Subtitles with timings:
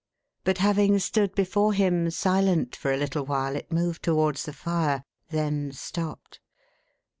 [0.43, 5.03] But, having stood before him, silent, for a little while, it moved towards the fire;
[5.29, 6.39] then stopped.